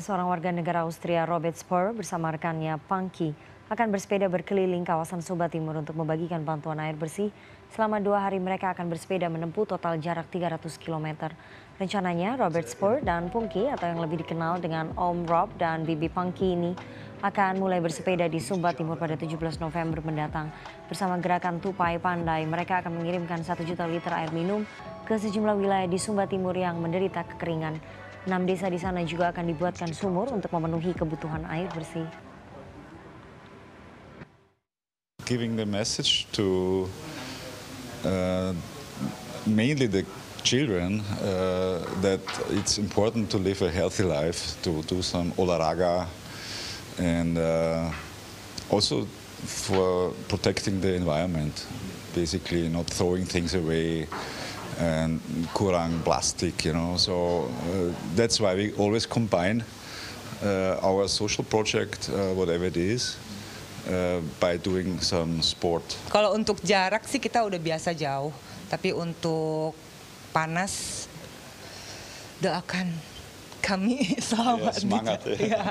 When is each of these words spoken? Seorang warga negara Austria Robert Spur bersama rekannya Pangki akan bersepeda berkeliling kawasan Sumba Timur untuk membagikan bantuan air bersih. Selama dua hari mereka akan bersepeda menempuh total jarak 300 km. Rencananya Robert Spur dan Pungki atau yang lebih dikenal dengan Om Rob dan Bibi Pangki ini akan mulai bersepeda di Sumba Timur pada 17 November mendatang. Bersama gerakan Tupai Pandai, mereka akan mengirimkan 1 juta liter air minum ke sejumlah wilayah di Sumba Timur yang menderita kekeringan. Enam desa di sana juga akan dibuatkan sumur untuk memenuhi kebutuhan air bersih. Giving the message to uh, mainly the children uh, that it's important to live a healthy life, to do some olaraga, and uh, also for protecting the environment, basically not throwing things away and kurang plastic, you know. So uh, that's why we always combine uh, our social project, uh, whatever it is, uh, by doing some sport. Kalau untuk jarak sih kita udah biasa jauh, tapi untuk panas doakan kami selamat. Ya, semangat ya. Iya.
Seorang 0.00 0.26
warga 0.26 0.50
negara 0.50 0.82
Austria 0.82 1.28
Robert 1.28 1.54
Spur 1.58 1.94
bersama 1.94 2.32
rekannya 2.34 2.78
Pangki 2.88 3.34
akan 3.70 3.90
bersepeda 3.90 4.28
berkeliling 4.28 4.84
kawasan 4.84 5.24
Sumba 5.24 5.48
Timur 5.48 5.74
untuk 5.80 5.96
membagikan 5.96 6.44
bantuan 6.44 6.76
air 6.78 6.94
bersih. 6.94 7.32
Selama 7.72 7.98
dua 7.98 8.22
hari 8.22 8.36
mereka 8.38 8.70
akan 8.70 8.92
bersepeda 8.92 9.26
menempuh 9.26 9.64
total 9.64 9.96
jarak 9.98 10.28
300 10.28 10.60
km. 10.76 11.32
Rencananya 11.80 12.38
Robert 12.38 12.68
Spur 12.70 13.02
dan 13.02 13.32
Pungki 13.32 13.66
atau 13.66 13.88
yang 13.88 13.98
lebih 13.98 14.22
dikenal 14.22 14.62
dengan 14.62 14.92
Om 14.94 15.26
Rob 15.26 15.50
dan 15.58 15.82
Bibi 15.82 16.06
Pangki 16.12 16.54
ini 16.54 16.72
akan 17.24 17.56
mulai 17.56 17.80
bersepeda 17.80 18.28
di 18.28 18.36
Sumba 18.36 18.76
Timur 18.76 19.00
pada 19.00 19.16
17 19.16 19.32
November 19.58 20.04
mendatang. 20.04 20.52
Bersama 20.86 21.16
gerakan 21.16 21.58
Tupai 21.58 21.96
Pandai, 21.96 22.44
mereka 22.44 22.84
akan 22.84 23.00
mengirimkan 23.00 23.40
1 23.40 23.64
juta 23.64 23.88
liter 23.88 24.12
air 24.12 24.28
minum 24.30 24.62
ke 25.08 25.16
sejumlah 25.16 25.56
wilayah 25.56 25.88
di 25.88 25.96
Sumba 25.96 26.28
Timur 26.28 26.52
yang 26.52 26.76
menderita 26.78 27.24
kekeringan. 27.24 27.80
Enam 28.24 28.48
desa 28.48 28.72
di 28.72 28.80
sana 28.80 29.04
juga 29.04 29.28
akan 29.36 29.52
dibuatkan 29.52 29.92
sumur 29.92 30.32
untuk 30.32 30.48
memenuhi 30.56 30.96
kebutuhan 30.96 31.44
air 31.44 31.68
bersih. 31.76 32.08
Giving 35.28 35.60
the 35.60 35.68
message 35.68 36.24
to 36.32 36.88
uh, 38.08 38.56
mainly 39.44 39.84
the 39.84 40.08
children 40.40 41.04
uh, 41.20 41.84
that 42.00 42.24
it's 42.48 42.80
important 42.80 43.28
to 43.28 43.36
live 43.36 43.60
a 43.60 43.68
healthy 43.68 44.08
life, 44.08 44.56
to 44.64 44.80
do 44.88 45.04
some 45.04 45.32
olaraga, 45.36 46.08
and 46.96 47.36
uh, 47.36 47.92
also 48.72 49.04
for 49.44 50.16
protecting 50.32 50.80
the 50.80 50.96
environment, 50.96 51.68
basically 52.16 52.72
not 52.72 52.88
throwing 52.88 53.28
things 53.28 53.52
away 53.52 54.08
and 54.78 55.20
kurang 55.54 56.02
plastic, 56.04 56.64
you 56.64 56.72
know. 56.72 56.96
So 56.96 57.46
uh, 57.68 57.92
that's 58.14 58.40
why 58.40 58.54
we 58.54 58.72
always 58.74 59.06
combine 59.06 59.64
uh, 60.42 60.78
our 60.82 61.08
social 61.08 61.44
project, 61.44 62.10
uh, 62.10 62.34
whatever 62.34 62.64
it 62.64 62.76
is, 62.76 63.16
uh, 63.88 64.20
by 64.40 64.56
doing 64.56 65.00
some 65.00 65.42
sport. 65.42 65.84
Kalau 66.10 66.34
untuk 66.34 66.60
jarak 66.64 67.06
sih 67.06 67.20
kita 67.20 67.44
udah 67.44 67.60
biasa 67.60 67.94
jauh, 67.94 68.32
tapi 68.68 68.90
untuk 68.90 69.76
panas 70.34 71.06
doakan 72.42 72.90
kami 73.62 74.14
selamat. 74.28 74.74
Ya, 74.74 74.80
semangat 74.80 75.18
ya. 75.24 75.36
Iya. 75.38 75.64